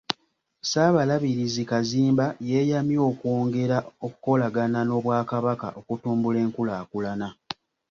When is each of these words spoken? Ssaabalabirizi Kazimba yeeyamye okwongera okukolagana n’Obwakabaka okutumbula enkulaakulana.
Ssaabalabirizi 0.61 1.63
Kazimba 1.71 2.25
yeeyamye 2.49 2.97
okwongera 3.09 3.77
okukolagana 4.05 4.79
n’Obwakabaka 4.83 5.67
okutumbula 5.79 6.37
enkulaakulana. 6.45 7.27